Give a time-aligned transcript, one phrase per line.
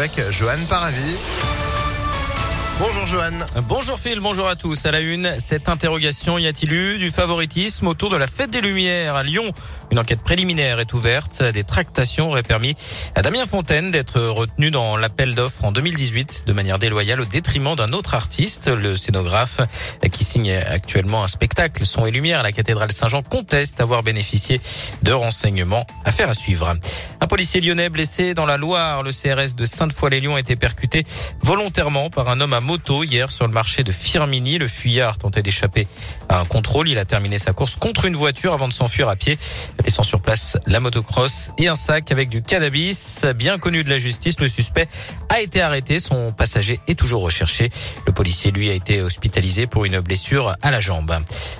[0.00, 1.59] avec Johan Paravi.
[2.80, 3.32] Bonjour Johan.
[3.68, 4.86] Bonjour Phil, bonjour à tous.
[4.86, 8.62] À la une, cette interrogation, y a-t-il eu du favoritisme autour de la fête des
[8.62, 9.52] Lumières à Lyon?
[9.90, 11.42] Une enquête préliminaire est ouverte.
[11.42, 12.74] Des tractations auraient permis
[13.14, 17.74] à Damien Fontaine d'être retenu dans l'appel d'offres en 2018 de manière déloyale au détriment
[17.74, 19.60] d'un autre artiste, le scénographe
[20.10, 24.58] qui signe actuellement un spectacle Son et Lumière à la cathédrale Saint-Jean conteste avoir bénéficié
[25.02, 25.86] de renseignements.
[26.06, 26.74] Affaire à suivre.
[27.20, 31.04] Un policier lyonnais blessé dans la Loire, le CRS de Sainte-Foy-les-Lyons a été percuté
[31.42, 34.56] volontairement par un homme à moto hier sur le marché de Firmini.
[34.56, 35.88] Le fuyard tentait d'échapper
[36.28, 36.88] à un contrôle.
[36.88, 39.40] Il a terminé sa course contre une voiture avant de s'enfuir à pied,
[39.84, 43.26] laissant sur place la motocross et un sac avec du cannabis.
[43.34, 44.86] Bien connu de la justice, le suspect
[45.30, 45.98] a été arrêté.
[45.98, 47.70] Son passager est toujours recherché.
[48.06, 51.12] Le policier, lui, a été hospitalisé pour une blessure à la jambe.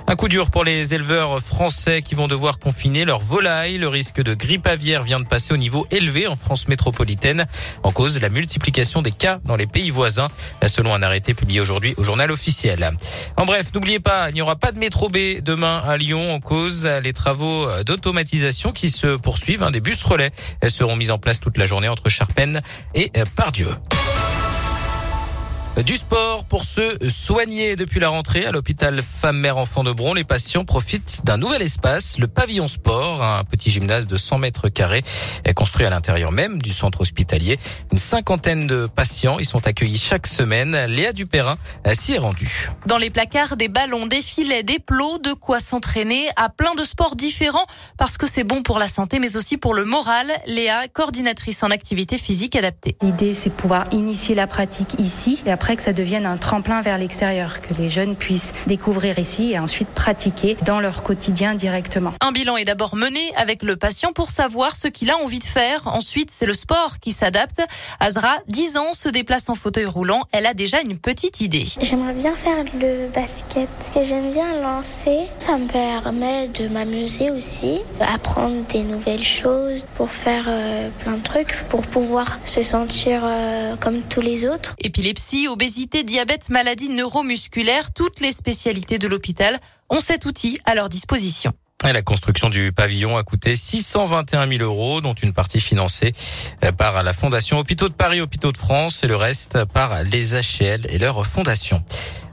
[0.07, 3.77] Un coup dur pour les éleveurs français qui vont devoir confiner leurs volailles.
[3.77, 7.47] Le risque de grippe aviaire vient de passer au niveau élevé en France métropolitaine.
[7.83, 10.29] En cause, la multiplication des cas dans les pays voisins.
[10.65, 12.91] Selon un arrêté publié aujourd'hui au journal officiel.
[13.37, 16.39] En bref, n'oubliez pas, il n'y aura pas de métro B demain à Lyon en
[16.39, 19.65] cause les travaux d'automatisation qui se poursuivent.
[19.71, 20.31] Des bus relais
[20.67, 22.61] seront mis en place toute la journée entre Charpennes
[22.93, 23.67] et Pardieu.
[25.77, 30.13] Du sport pour se soigner depuis la rentrée à l'hôpital Femmes-Mères-Enfants de Bron.
[30.13, 34.67] Les patients profitent d'un nouvel espace, le pavillon sport, un petit gymnase de 100 mètres
[34.67, 35.01] carrés
[35.55, 37.57] construit à l'intérieur même du centre hospitalier.
[37.91, 40.77] Une cinquantaine de patients y sont accueillis chaque semaine.
[40.87, 41.57] Léa Dupérin
[41.93, 42.69] s'y est rendue.
[42.85, 46.83] Dans les placards, des ballons, des filets, des plots, de quoi s'entraîner à plein de
[46.83, 47.65] sports différents
[47.97, 50.27] parce que c'est bon pour la santé mais aussi pour le moral.
[50.47, 52.97] Léa, coordinatrice en activité physique adaptée.
[53.01, 56.97] L'idée c'est pouvoir initier la pratique ici et après que ça devienne un tremplin vers
[56.97, 62.13] l'extérieur, que les jeunes puissent découvrir ici et ensuite pratiquer dans leur quotidien directement.
[62.19, 65.45] Un bilan est d'abord mené avec le patient pour savoir ce qu'il a envie de
[65.45, 65.87] faire.
[65.87, 67.61] Ensuite, c'est le sport qui s'adapte.
[67.99, 70.23] Azra, 10 ans, se déplace en fauteuil roulant.
[70.31, 71.65] Elle a déjà une petite idée.
[71.79, 73.69] J'aimerais bien faire le basket.
[74.01, 75.27] j'aime bien lancer.
[75.37, 81.23] Ça me permet de m'amuser aussi, apprendre des nouvelles choses pour faire euh, plein de
[81.23, 84.75] trucs, pour pouvoir se sentir euh, comme tous les autres.
[84.79, 90.89] Épilepsie, obésité, diabète, maladies neuromusculaires, toutes les spécialités de l'hôpital ont cet outil à leur
[90.89, 91.53] disposition.
[91.87, 96.13] Et la construction du pavillon a coûté 621 000 euros, dont une partie financée
[96.77, 100.85] par la Fondation Hôpitaux de Paris, Hôpitaux de France et le reste par les HL
[100.89, 101.83] et leur fondation.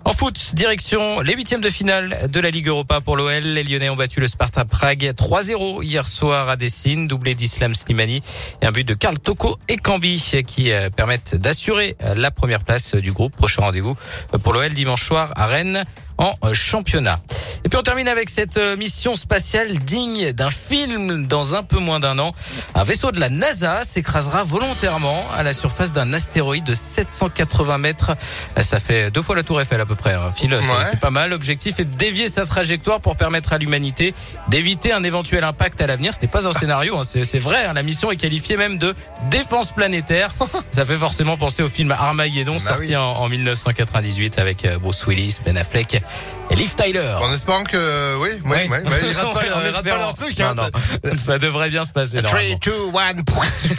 [0.09, 3.43] En foot, direction les huitièmes de finale de la Ligue Europa pour l'OL.
[3.43, 8.23] Les Lyonnais ont battu le Sparta Prague 3-0 hier soir à Dessine, doublé d'Islam Slimani
[8.63, 12.95] et un but de Karl Toko et Cambi qui euh, permettent d'assurer la première place
[12.95, 13.37] du groupe.
[13.37, 13.97] Prochain rendez-vous
[14.43, 15.85] pour l'OL dimanche soir à Rennes
[16.17, 17.21] en championnat.
[17.69, 21.79] Et puis on termine avec cette euh, mission spatiale digne d'un film dans un peu
[21.79, 22.35] moins d'un an.
[22.75, 28.17] Un vaisseau de la NASA s'écrasera volontairement à la surface d'un astéroïde de 780 mètres.
[28.63, 30.15] Ça fait deux fois la tour Eiffel à peu près.
[30.15, 30.33] Un hein.
[30.35, 30.59] fil,
[30.91, 31.29] c'est pas mal.
[31.29, 34.15] L'objectif est de dévier sa trajectoire pour permettre à l'humanité
[34.49, 36.15] d'éviter un éventuel impact à l'avenir.
[36.15, 37.03] Ce n'est pas un scénario, hein.
[37.03, 37.67] c'est vrai.
[37.67, 37.75] Hein.
[37.75, 38.95] La mission est qualifiée même de
[39.31, 40.35] défense planétaire.
[40.71, 45.07] Ça fait forcément penser au film Armageddon bah sorti en, en 1998 avec euh, Bruce
[45.07, 46.03] Willis, Ben Affleck
[46.51, 47.15] et Liv Tyler.
[47.59, 48.79] Espérant que, oui, oui, oui.
[48.85, 48.93] oui.
[49.11, 50.41] ils ratent pas, ils ratent pas leur truc.
[50.41, 50.55] Hein.
[50.55, 51.17] Non, non.
[51.19, 52.23] ça devrait bien se passer.
[52.23, 53.23] 3, 2, 1,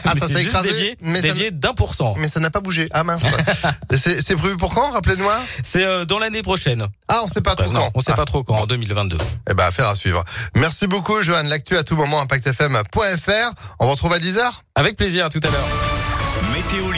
[0.05, 0.69] Ah, ça s'est écrasé.
[0.69, 2.15] Dévié, mais dévié d'un pour cent.
[2.17, 2.87] Mais ça n'a pas bougé.
[2.91, 3.23] Ah mince.
[3.91, 5.37] c'est prévu pour quand, rappelez-moi?
[5.63, 6.87] C'est euh, dans l'année prochaine.
[7.07, 7.73] Ah, on sait pas trop euh, quand.
[7.73, 8.17] Non, on sait ah.
[8.17, 9.17] pas trop quand, en 2022.
[9.49, 10.23] Eh ben, affaire à suivre.
[10.55, 11.43] Merci beaucoup, Johan.
[11.43, 13.53] L'actu à tout moment, impactfm.fr.
[13.79, 14.41] On vous retrouve à 10h
[14.75, 15.67] Avec plaisir, à tout à l'heure.
[16.53, 16.91] Météo